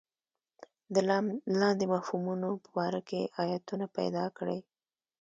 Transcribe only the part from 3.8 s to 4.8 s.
پیدا کړئ.